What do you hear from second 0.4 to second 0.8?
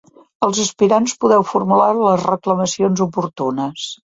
Els